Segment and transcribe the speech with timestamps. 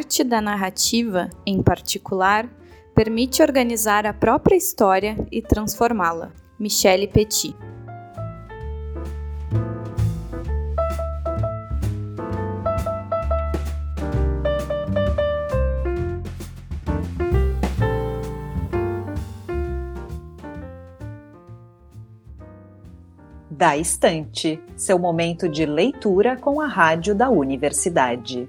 [0.00, 2.48] arte da narrativa, em particular,
[2.94, 6.32] permite organizar a própria história e transformá-la.
[6.58, 7.54] Michele Petit.
[23.50, 28.48] Da Estante, seu momento de leitura com a rádio da universidade.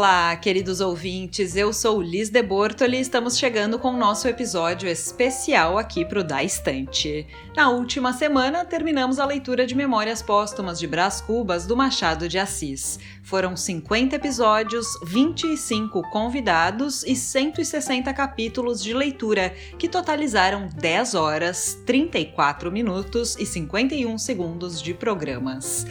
[0.00, 4.88] Olá, queridos ouvintes, eu sou Liz de Bortoli e estamos chegando com o nosso episódio
[4.88, 7.26] especial aqui para o Da Estante.
[7.54, 12.38] Na última semana, terminamos a leitura de Memórias Póstumas de Brás Cubas do Machado de
[12.38, 12.98] Assis.
[13.22, 22.72] Foram 50 episódios, 25 convidados e 160 capítulos de leitura, que totalizaram 10 horas, 34
[22.72, 25.84] minutos e 51 segundos de programas.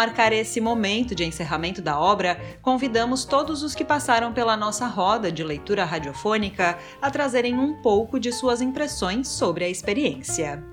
[0.00, 5.30] Marcar esse momento de encerramento da obra, convidamos todos os que passaram pela nossa roda
[5.30, 10.64] de leitura radiofônica a trazerem um pouco de suas impressões sobre a experiência.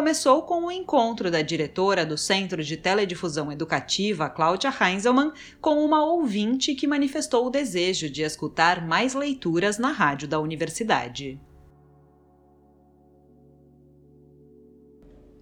[0.00, 5.30] Começou com o encontro da diretora do Centro de Teledifusão Educativa, Cláudia Heinzelmann,
[5.60, 11.38] com uma ouvinte que manifestou o desejo de escutar mais leituras na rádio da universidade.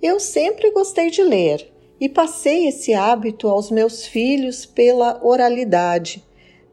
[0.03, 6.27] Eu sempre gostei de ler e passei esse hábito aos meus filhos pela oralidade.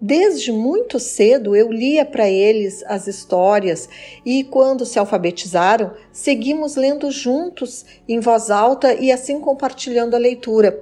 [0.07, 3.89] Desde muito cedo eu lia para eles as histórias
[4.23, 10.79] e, quando se alfabetizaram, seguimos lendo juntos em voz alta e assim compartilhando a leitura.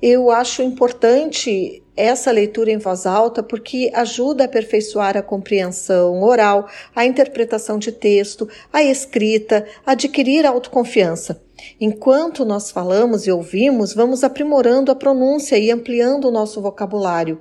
[0.00, 6.68] Eu acho importante essa leitura em voz alta porque ajuda a aperfeiçoar a compreensão oral,
[6.94, 11.42] a interpretação de texto, a escrita, adquirir autoconfiança.
[11.80, 17.40] Enquanto nós falamos e ouvimos, vamos aprimorando a pronúncia e ampliando o nosso vocabulário.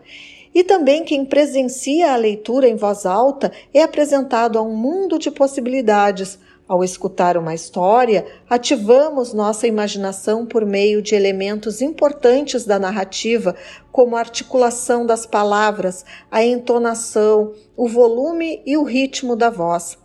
[0.54, 5.30] E também quem presencia a leitura em voz alta é apresentado a um mundo de
[5.30, 6.40] possibilidades.
[6.68, 13.56] Ao escutar uma história, ativamos nossa imaginação por meio de elementos importantes da narrativa,
[13.92, 19.98] como a articulação das palavras, a entonação, o volume e o ritmo da voz.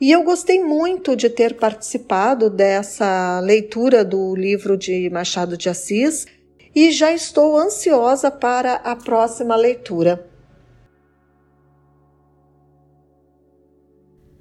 [0.00, 6.26] E eu gostei muito de ter participado dessa leitura do livro de Machado de Assis
[6.76, 10.30] e já estou ansiosa para a próxima leitura.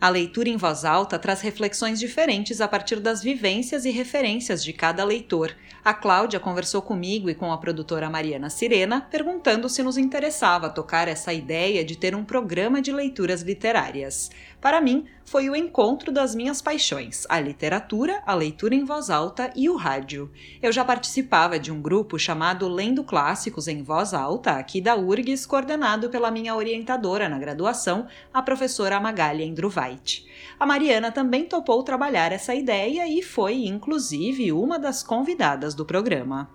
[0.01, 4.73] A leitura em voz alta traz reflexões diferentes a partir das vivências e referências de
[4.73, 5.55] cada leitor.
[5.83, 11.07] A Cláudia conversou comigo e com a produtora Mariana Sirena, perguntando se nos interessava tocar
[11.07, 14.29] essa ideia de ter um programa de leituras literárias.
[14.65, 19.53] Para mim, foi o encontro das minhas paixões: a literatura, a leitura em voz alta
[19.55, 20.31] e o rádio.
[20.59, 25.45] Eu já participava de um grupo chamado Lendo Clássicos em Voz Alta, aqui da URGS,
[25.45, 30.25] coordenado pela minha orientadora na graduação, a professora Magali Endruvait.
[30.59, 36.49] A Mariana também topou trabalhar essa ideia e foi, inclusive, uma das convidadas do programa.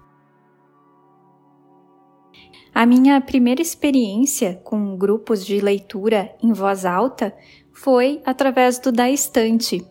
[2.73, 7.35] A minha primeira experiência com grupos de leitura em voz alta
[7.83, 9.83] foi através do Da Estante.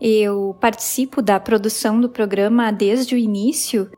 [0.00, 3.90] Eu participo da produção do programa desde o início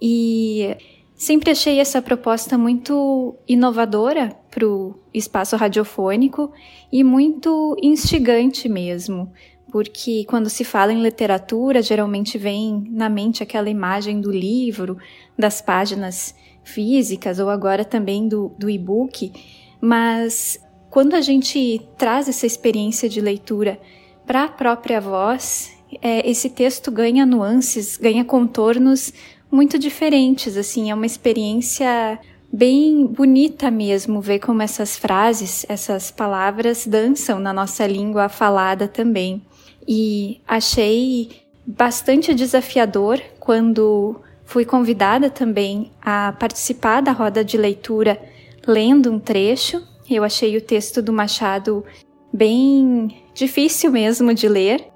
[0.00, 0.76] e
[1.14, 6.52] sempre achei essa proposta muito inovadora para o espaço radiofônico
[6.92, 9.32] e muito instigante mesmo,
[9.72, 14.96] porque quando se fala em literatura, geralmente vem na mente aquela imagem do livro,
[15.36, 16.32] das páginas
[16.62, 19.32] físicas ou agora também do, do e-book,
[19.80, 20.60] mas
[20.94, 23.80] quando a gente traz essa experiência de leitura
[24.24, 29.12] para a própria voz, é, esse texto ganha nuances, ganha contornos
[29.50, 32.16] muito diferentes, assim, é uma experiência
[32.52, 39.42] bem bonita mesmo ver como essas frases, essas palavras dançam na nossa língua falada também.
[39.88, 48.16] E achei bastante desafiador quando fui convidada também a participar da roda de leitura
[48.64, 49.92] lendo um trecho.
[50.08, 51.84] Eu achei o texto do Machado
[52.32, 54.88] bem difícil mesmo de ler,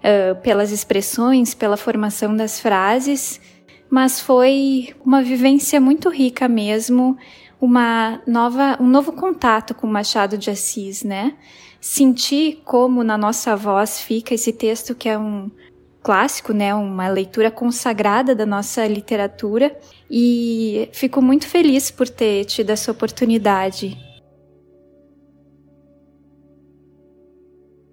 [0.00, 3.40] uh, pelas expressões, pela formação das frases,
[3.88, 7.16] mas foi uma vivência muito rica mesmo,
[7.60, 11.34] uma nova, um novo contato com Machado de Assis, né?
[11.80, 15.50] Sentir como na nossa voz fica esse texto que é um
[16.02, 16.74] clássico, né?
[16.74, 19.76] Uma leitura consagrada da nossa literatura
[20.10, 24.09] e fico muito feliz por ter tido essa oportunidade.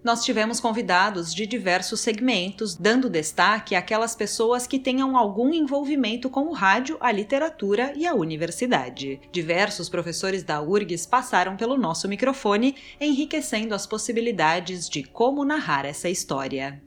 [0.04, 6.48] Nós tivemos convidados de diversos segmentos, dando destaque àquelas pessoas que tenham algum envolvimento com
[6.48, 9.20] o rádio, a literatura e a universidade.
[9.32, 16.10] Diversos professores da URGS passaram pelo nosso microfone, enriquecendo as possibilidades de como narrar essa
[16.10, 16.82] história.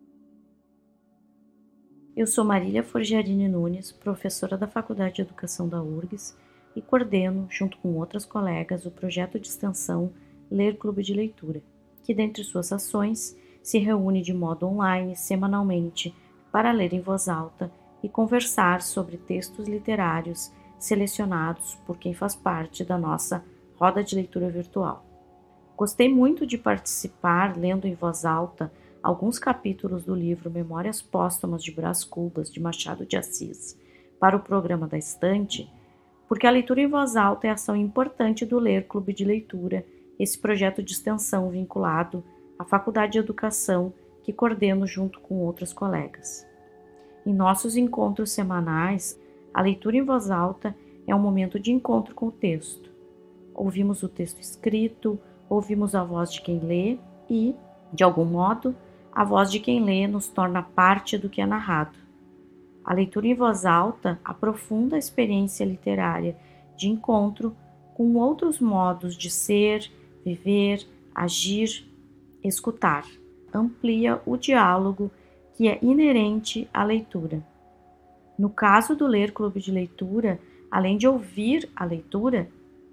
[2.16, 6.36] Eu sou Marília Forgiarini Nunes, professora da Faculdade de Educação da URGS
[6.76, 10.12] e coordeno, junto com outras colegas, o projeto de extensão
[10.50, 11.62] Ler Clube de Leitura
[12.02, 16.14] que, dentre suas ações, se reúne de modo online semanalmente
[16.50, 17.70] para ler em voz alta
[18.02, 23.44] e conversar sobre textos literários selecionados por quem faz parte da nossa
[23.76, 25.04] roda de leitura virtual.
[25.76, 28.72] Gostei muito de participar lendo em voz alta
[29.02, 33.78] alguns capítulos do livro Memórias Póstumas de Brás Cubas, de Machado de Assis,
[34.18, 35.70] para o programa da Estante,
[36.28, 39.84] porque a leitura em voz alta é ação importante do Ler Clube de Leitura
[40.22, 42.22] esse projeto de extensão vinculado
[42.58, 46.46] à Faculdade de Educação que coordeno junto com outros colegas.
[47.24, 49.18] Em nossos encontros semanais,
[49.52, 50.76] a leitura em voz alta
[51.06, 52.90] é um momento de encontro com o texto.
[53.54, 55.18] Ouvimos o texto escrito,
[55.48, 57.54] ouvimos a voz de quem lê e,
[57.92, 58.76] de algum modo,
[59.12, 61.98] a voz de quem lê nos torna parte do que é narrado.
[62.84, 66.36] A leitura em voz alta aprofunda a experiência literária
[66.76, 67.56] de encontro
[67.94, 69.90] com outros modos de ser,
[70.24, 71.86] viver, agir,
[72.42, 73.04] escutar.
[73.52, 75.10] Amplia o diálogo
[75.54, 77.44] que é inerente à leitura.
[78.38, 80.40] No caso do Ler Clube de Leitura,
[80.70, 82.48] além de ouvir a leitura,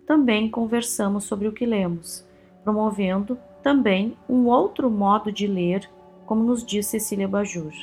[0.06, 2.25] também conversamos sobre o que lemos,
[2.63, 5.89] promovendo também um outro modo de ler,
[6.25, 7.74] como nos diz Cecília Bajur.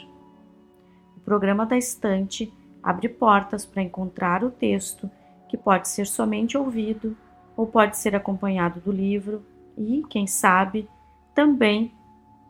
[1.16, 2.52] O programa da estante
[2.82, 5.10] abre portas para encontrar o texto
[5.48, 7.16] que pode ser somente ouvido
[7.56, 9.44] ou pode ser acompanhado do livro
[9.76, 10.88] e, quem sabe,
[11.34, 11.92] também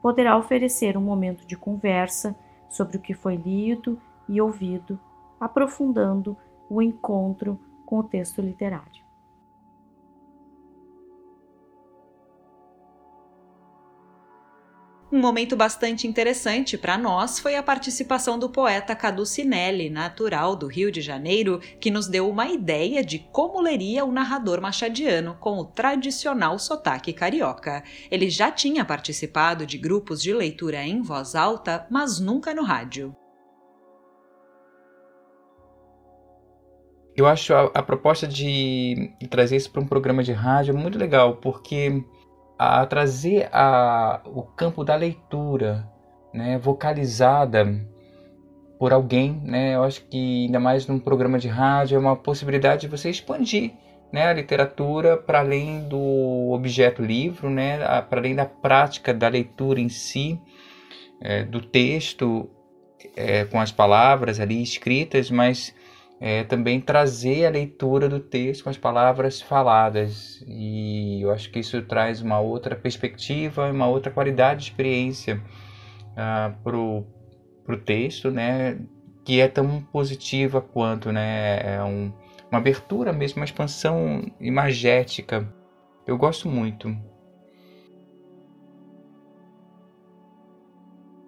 [0.03, 2.37] poderá oferecer um momento de conversa
[2.69, 4.99] sobre o que foi lido e ouvido,
[5.41, 6.37] aprofundando
[6.69, 9.04] o encontro com o texto literário.
[15.15, 20.67] Um momento bastante interessante para nós foi a participação do poeta Cadu Cinelli, natural do
[20.67, 25.57] Rio de Janeiro, que nos deu uma ideia de como leria o narrador machadiano com
[25.57, 27.85] o tradicional sotaque carioca.
[28.11, 33.15] Ele já tinha participado de grupos de leitura em voz alta, mas nunca no rádio.
[37.17, 41.37] Eu acho a, a proposta de trazer isso para um programa de rádio muito legal,
[41.37, 42.03] porque
[42.59, 45.89] a trazer a, o campo da leitura
[46.33, 47.67] né, vocalizada
[48.79, 49.77] por alguém, né?
[49.77, 53.73] Eu acho que ainda mais num programa de rádio é uma possibilidade de você expandir
[54.13, 59.81] né, a literatura para além do objeto livro, né, para além da prática da leitura
[59.81, 60.41] em si,
[61.21, 62.49] é, do texto
[63.17, 65.75] é, com as palavras ali escritas, mas
[66.27, 70.43] é, também trazer a leitura do texto com as palavras faladas.
[70.49, 75.37] E eu acho que isso traz uma outra perspectiva, uma outra qualidade de experiência
[76.13, 78.79] uh, para o texto, né?
[79.23, 81.61] que é tão positiva quanto né?
[81.63, 82.11] é um,
[82.51, 85.47] uma abertura mesmo, uma expansão imagética.
[86.07, 86.89] Eu gosto muito.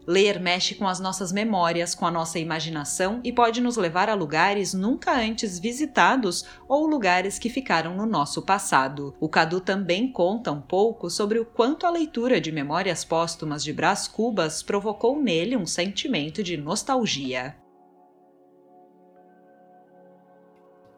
[0.06, 4.14] Ler mexe com as nossas memórias, com a nossa imaginação e pode nos levar a
[4.14, 9.16] lugares nunca antes visitados ou lugares que ficaram no nosso passado.
[9.18, 13.72] O Cadu também conta um pouco sobre o quanto a leitura de Memórias Póstumas de
[13.72, 17.56] Brás Cubas provocou nele um sentimento de nostalgia.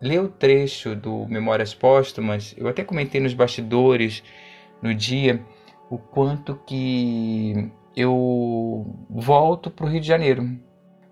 [0.03, 4.23] Ler o trecho do Memórias Póstumas, eu até comentei nos bastidores
[4.83, 5.43] no dia
[5.91, 10.49] o quanto que eu volto para o Rio de Janeiro.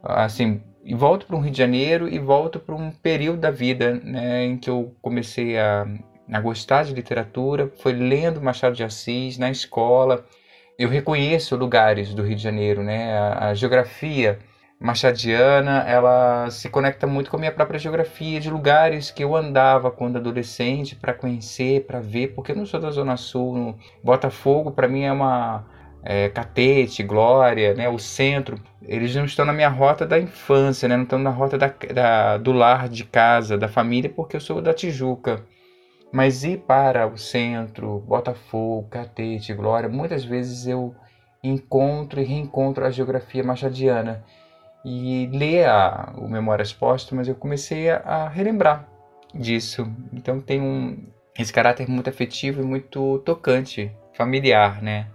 [0.03, 0.63] Assim,
[0.95, 4.57] volto para o Rio de Janeiro e volto para um período da vida né, em
[4.57, 5.85] que eu comecei a,
[6.33, 10.25] a gostar de literatura, foi lendo Machado de Assis na escola.
[10.79, 13.19] Eu reconheço lugares do Rio de Janeiro, né?
[13.19, 14.39] A, a geografia
[14.79, 19.91] machadiana, ela se conecta muito com a minha própria geografia de lugares que eu andava
[19.91, 23.75] quando adolescente para conhecer, para ver, porque eu não sou da Zona Sul,
[24.05, 25.65] Botafogo para mim é uma
[26.07, 30.97] é, Catete, Glória, né, o centro, eles não estão na minha rota da infância, né,
[30.97, 34.63] não estão na rota da, da, do lar de casa, da família, porque eu sou
[34.63, 35.45] da Tijuca.
[36.13, 40.95] Mas ir para o centro, Botafogo, Catete, Glória, muitas vezes eu
[41.43, 44.25] encontro e reencontro a geografia machadiana.
[44.85, 48.89] E ler a, o Memórias Póstumas, eu comecei a, a relembrar
[49.35, 49.85] disso.
[50.13, 51.05] Então tem um,
[51.37, 55.09] esse caráter muito afetivo e muito tocante, familiar, né?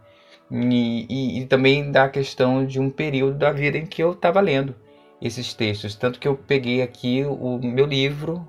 [0.51, 4.41] E, e, e, também da questão de um período da vida em que eu estava
[4.41, 4.75] lendo
[5.21, 5.95] esses textos.
[5.95, 8.45] Tanto que eu peguei aqui o meu livro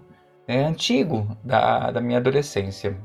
[0.48, 2.96] é, antigo da, da minha adolescência.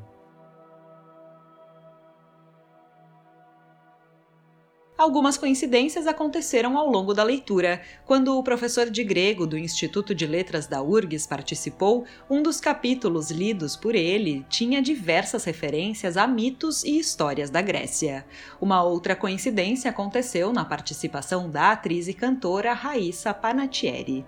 [4.97, 7.83] Algumas coincidências aconteceram ao longo da leitura.
[8.03, 13.29] Quando o professor de grego do Instituto de Letras da URGS participou, um dos capítulos
[13.29, 18.25] lidos por ele tinha diversas referências a mitos e histórias da Grécia.
[18.59, 24.25] Uma outra coincidência aconteceu na participação da atriz e cantora Raíssa Panattieri.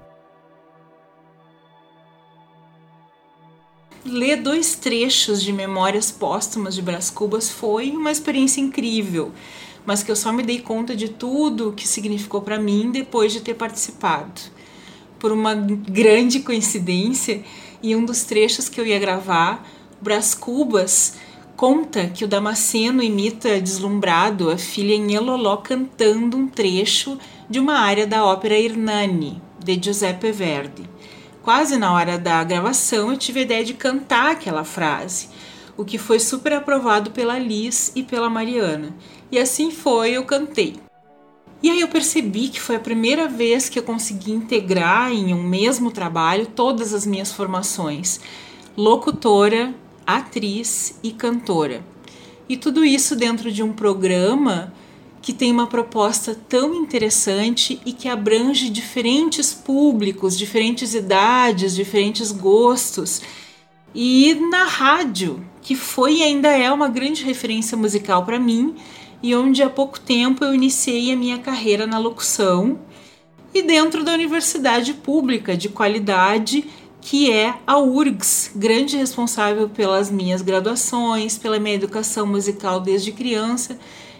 [4.05, 9.31] Ler dois trechos de Memórias Póstumas de Brás Cubas foi uma experiência incrível
[9.85, 13.41] mas que eu só me dei conta de tudo que significou para mim depois de
[13.41, 14.39] ter participado.
[15.17, 17.43] Por uma grande coincidência,
[17.81, 19.67] em um dos trechos que eu ia gravar,
[19.99, 21.15] Brás Cubas
[21.55, 27.17] conta que o Damasceno imita deslumbrado a filha em Eloló cantando um trecho
[27.49, 30.83] de uma área da ópera Hernani, de Giuseppe Verdi.
[31.41, 35.29] Quase na hora da gravação eu tive a ideia de cantar aquela frase,
[35.77, 38.93] o que foi super aprovado pela Liz e pela Mariana.
[39.31, 40.75] E assim foi, eu cantei.
[41.63, 45.43] E aí eu percebi que foi a primeira vez que eu consegui integrar em um
[45.43, 48.19] mesmo trabalho todas as minhas formações:
[48.75, 49.73] locutora,
[50.05, 51.83] atriz e cantora.
[52.47, 54.73] E tudo isso dentro de um programa
[55.21, 63.21] que tem uma proposta tão interessante e que abrange diferentes públicos, diferentes idades, diferentes gostos.
[63.93, 68.75] E na rádio, que foi e ainda é uma grande referência musical para mim,
[69.21, 72.79] e onde há pouco tempo eu iniciei a minha carreira na locução
[73.53, 76.65] e dentro da universidade pública de qualidade
[77.01, 83.79] que é a URGS, grande responsável pelas minhas graduações, pela minha educação musical desde criança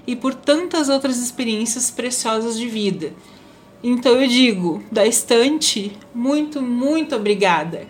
[0.10, 3.14] e por tantas outras experiências preciosas de vida.
[3.84, 7.86] Então eu digo, da estante, muito, muito obrigada.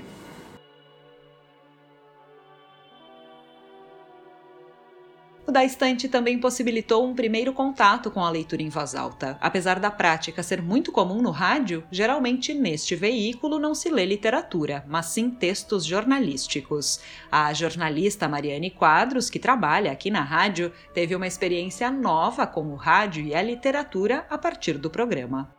[5.50, 9.36] O da estante também possibilitou um primeiro contato com a leitura em voz alta.
[9.41, 14.86] Apesar da prática ser muito comum no rádio, geralmente neste veículo não se lê literatura,
[14.88, 17.00] mas sim textos jornalísticos.
[17.32, 22.75] A jornalista Mariane Quadros, que trabalha aqui na rádio, teve uma experiência nova com o
[22.75, 25.51] rádio e a literatura a partir do programa.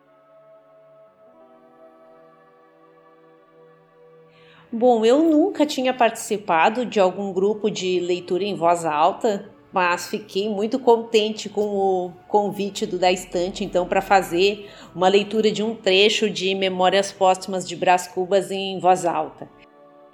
[4.70, 10.48] Bom, eu nunca tinha participado de algum grupo de leitura em voz alta, mas fiquei
[10.48, 15.74] muito contente com o convite do Da Estante, então, para fazer uma leitura de um
[15.74, 19.48] trecho de Memórias Póstumas de Brás Cubas em voz alta.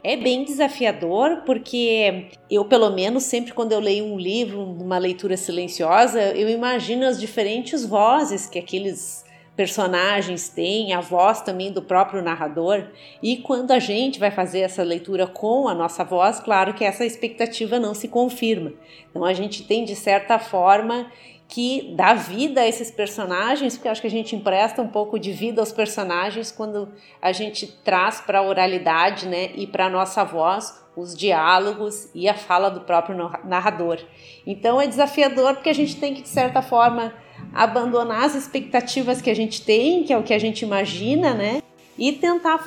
[0.05, 5.37] É bem desafiador porque eu, pelo menos, sempre quando eu leio um livro, uma leitura
[5.37, 9.26] silenciosa, eu imagino as diferentes vozes que aqueles
[9.57, 12.85] personagens têm, a voz também do próprio narrador.
[13.23, 17.07] E quando a gente vai fazer essa leitura com a nossa voz, claro que essa
[17.07, 18.73] expectativa não se confirma.
[19.11, 21.11] Então a gente tem de certa forma
[21.49, 25.33] que dá vida a esses personagens, porque acho que a gente empresta um pouco de
[25.33, 30.25] vida aos personagens quando a gente traz para a oralidade, né, e para a nossa
[30.25, 34.01] voz os diálogos e a fala do próprio narrador.
[34.47, 37.13] Então é desafiador porque a gente tem que de certa forma
[37.57, 41.63] abandonar as expectativas que a gente tem, que é o que a gente imagina, né?
[41.99, 42.59] E tentar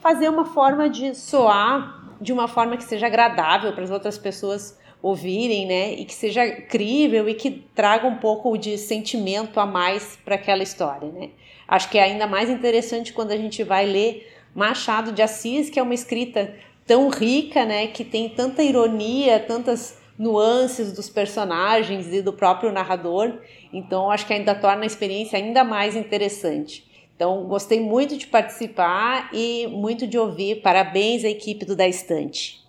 [0.00, 4.78] fazer uma forma de soar de uma forma que seja agradável para as outras pessoas
[5.02, 5.92] ouvirem, né?
[5.94, 10.62] E que seja crível e que traga um pouco de sentimento a mais para aquela
[10.62, 11.30] história, né?
[11.66, 15.78] Acho que é ainda mais interessante quando a gente vai ler Machado de Assis, que
[15.80, 16.54] é uma escrita
[16.86, 17.88] tão rica, né?
[17.88, 23.40] Que tem tanta ironia, tantas nuances dos personagens e do próprio narrador.
[23.72, 26.90] Então, acho que ainda torna a experiência ainda mais interessante.
[27.14, 30.62] Então, gostei muito de participar e muito de ouvir.
[30.62, 32.61] Parabéns à equipe do Da Estante.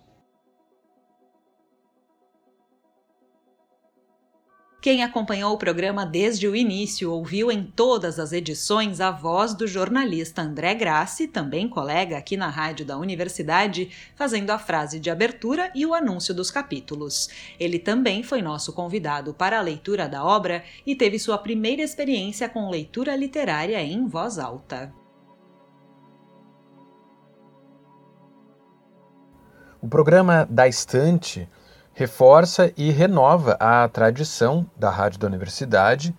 [4.84, 9.66] Quem acompanhou o programa desde o início ouviu em todas as edições a voz do
[9.66, 15.72] jornalista André Grassi, também colega aqui na rádio da universidade, fazendo a frase de abertura
[15.74, 17.30] e o anúncio dos capítulos.
[17.58, 22.50] Ele também foi nosso convidado para a leitura da obra e teve sua primeira experiência
[22.50, 24.94] com leitura literária em voz alta.
[29.82, 31.48] O programa Da Estante
[31.94, 36.16] reforça e renova a tradição da Rádio da Universidade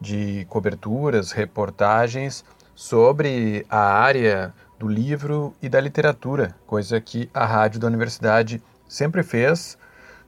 [0.00, 2.42] de coberturas, reportagens
[2.74, 9.22] sobre a área do livro e da literatura, coisa que a Rádio da Universidade sempre
[9.22, 9.76] fez.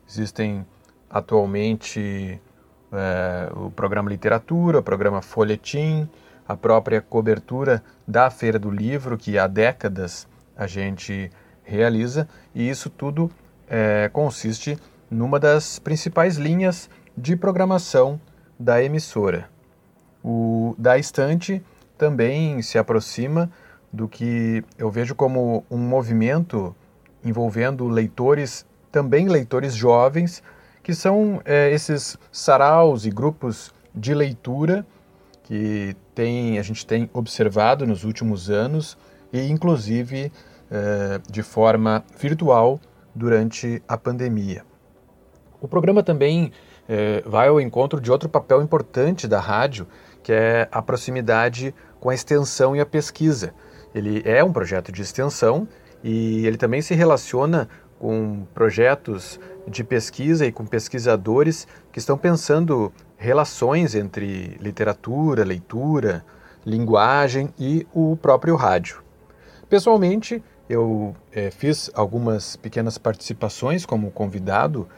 [0.06, 0.66] Existem
[1.08, 2.38] atualmente
[2.92, 6.06] é, o programa Literatura, o programa Folhetim,
[6.46, 11.30] a própria cobertura da Feira do Livro, que há décadas a gente
[11.64, 13.30] realiza, e isso tudo
[13.68, 14.78] é, consiste
[15.10, 18.20] numa das principais linhas de programação
[18.58, 19.48] da emissora.
[20.24, 21.62] O da estante
[21.98, 23.50] também se aproxima
[23.92, 26.74] do que eu vejo como um movimento
[27.24, 30.42] envolvendo leitores, também leitores jovens,
[30.82, 34.86] que são é, esses saraus e grupos de leitura
[35.44, 38.96] que tem, a gente tem observado nos últimos anos
[39.32, 40.32] e inclusive
[40.70, 42.80] é, de forma virtual
[43.14, 44.64] durante a pandemia.
[45.60, 46.50] O programa também
[46.88, 49.86] é, vai ao encontro de outro papel importante da rádio,
[50.22, 53.54] que é a proximidade com a extensão e a pesquisa.
[53.94, 55.68] Ele é um projeto de extensão
[56.02, 59.38] e ele também se relaciona com projetos
[59.68, 66.24] de pesquisa e com pesquisadores que estão pensando relações entre literatura, leitura,
[66.66, 69.00] linguagem e o próprio rádio.
[69.68, 74.88] Pessoalmente, eu é, fiz algumas pequenas participações como convidado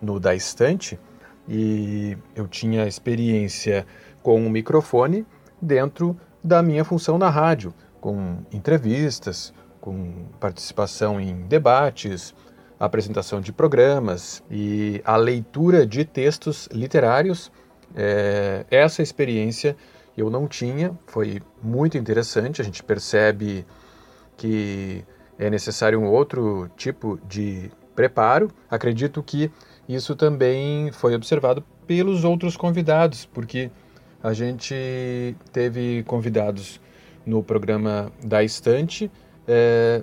[0.00, 0.98] no Da Estante
[1.48, 3.86] e eu tinha experiência
[4.22, 5.26] com um microfone
[5.60, 12.34] dentro da minha função na rádio, com entrevistas, com participação em debates,
[12.78, 17.50] apresentação de programas e a leitura de textos literários.
[17.94, 19.76] É, essa experiência
[20.16, 22.60] eu não tinha, foi muito interessante.
[22.60, 23.66] A gente percebe
[24.36, 25.04] que
[25.38, 28.50] é necessário um outro tipo de preparo.
[28.70, 29.50] Acredito que
[29.88, 33.70] isso também foi observado pelos outros convidados, porque
[34.22, 36.80] a gente teve convidados
[37.26, 39.10] no programa da Estante,
[39.46, 40.02] é,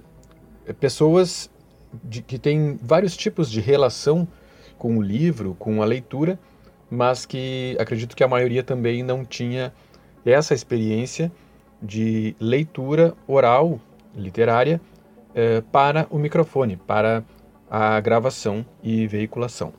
[0.79, 1.49] pessoas
[2.03, 4.27] de, que têm vários tipos de relação
[4.77, 6.39] com o livro, com a leitura,
[6.89, 9.73] mas que acredito que a maioria também não tinha
[10.25, 11.31] essa experiência
[11.81, 13.79] de leitura oral
[14.15, 14.79] literária
[15.33, 17.23] é, para o microfone, para
[17.69, 19.73] a gravação e veiculação.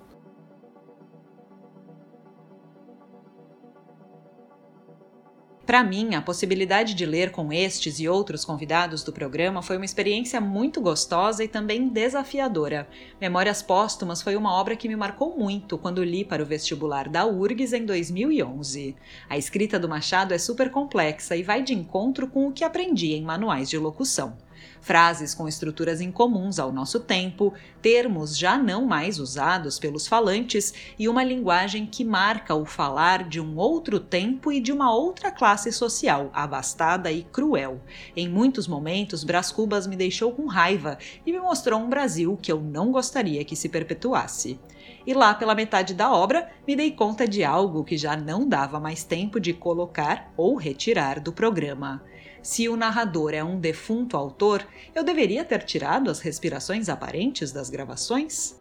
[5.64, 9.84] Para mim, a possibilidade de ler com estes e outros convidados do programa foi uma
[9.84, 12.88] experiência muito gostosa e também desafiadora.
[13.20, 17.24] Memórias Póstumas foi uma obra que me marcou muito quando li para o vestibular da
[17.24, 18.96] URGS em 2011.
[19.30, 23.12] A escrita do Machado é super complexa e vai de encontro com o que aprendi
[23.12, 24.36] em manuais de locução
[24.80, 31.08] frases com estruturas incomuns ao nosso tempo, termos já não mais usados pelos falantes e
[31.08, 35.72] uma linguagem que marca o falar de um outro tempo e de uma outra classe
[35.72, 37.80] social, abastada e cruel.
[38.16, 42.50] Em muitos momentos, Brás Cubas me deixou com raiva e me mostrou um Brasil que
[42.50, 44.58] eu não gostaria que se perpetuasse.
[45.06, 48.78] E lá pela metade da obra, me dei conta de algo que já não dava
[48.78, 52.02] mais tempo de colocar ou retirar do programa.
[52.42, 57.70] Se o narrador é um defunto autor, eu deveria ter tirado as respirações aparentes das
[57.70, 58.60] gravações?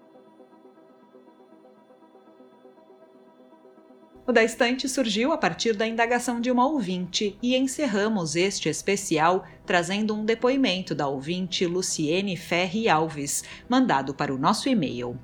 [4.28, 9.46] O da estante surgiu a partir da indagação de uma ouvinte e encerramos este especial
[9.66, 15.20] trazendo um depoimento da ouvinte Luciene Ferri Alves, mandado para o nosso e-mail.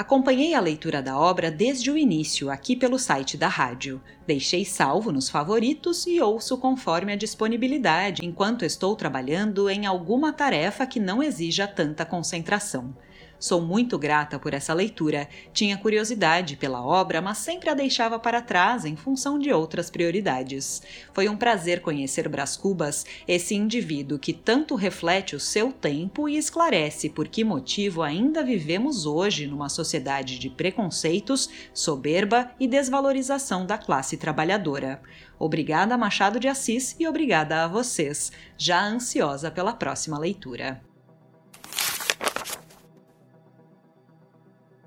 [0.00, 4.00] Acompanhei a leitura da obra desde o início, aqui pelo site da rádio.
[4.26, 10.86] Deixei salvo nos favoritos e ouço conforme a disponibilidade, enquanto estou trabalhando em alguma tarefa
[10.86, 12.94] que não exija tanta concentração.
[13.40, 15.26] Sou muito grata por essa leitura.
[15.50, 20.82] Tinha curiosidade pela obra, mas sempre a deixava para trás em função de outras prioridades.
[21.14, 26.36] Foi um prazer conhecer Brás Cubas, esse indivíduo que tanto reflete o seu tempo e
[26.36, 33.78] esclarece por que motivo ainda vivemos hoje numa sociedade de preconceitos, soberba e desvalorização da
[33.78, 35.00] classe trabalhadora.
[35.38, 40.89] Obrigada, Machado de Assis, e obrigada a vocês, já ansiosa pela próxima leitura.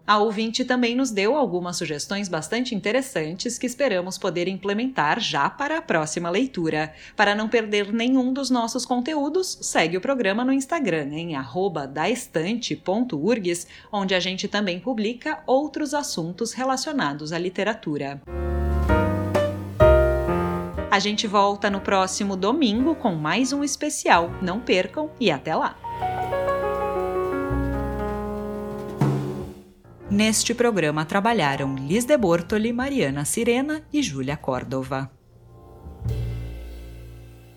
[0.05, 5.77] A ouvinte também nos deu algumas sugestões bastante interessantes que esperamos poder implementar já para
[5.77, 6.93] a próxima leitura.
[7.15, 11.35] Para não perder nenhum dos nossos conteúdos, segue o programa no Instagram em
[11.89, 18.21] daestante.urgs, onde a gente também publica outros assuntos relacionados à literatura.
[20.91, 24.29] A gente volta no próximo domingo com mais um especial.
[24.41, 25.92] Não percam e até lá!
[30.13, 35.09] Neste programa trabalharam Liz de Bortoli, Mariana Sirena e Júlia Córdova.